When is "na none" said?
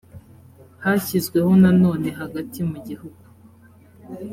1.61-2.07